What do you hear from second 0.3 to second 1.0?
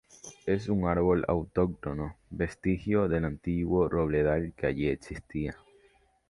Es un